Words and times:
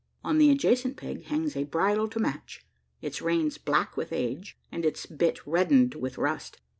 On 0.23 0.39
the 0.39 0.49
adjacent 0.49 0.97
peg 0.97 1.25
hangs 1.25 1.55
a 1.55 1.63
bridle 1.65 2.07
to 2.07 2.19
match 2.19 2.65
its 3.03 3.21
reins 3.21 3.59
black 3.59 3.95
with 3.95 4.11
age, 4.11 4.57
and 4.71 4.83
its 4.83 5.05
bit 5.05 5.45
reddened 5.45 5.93
with 5.93 6.17
rust. 6.17 6.59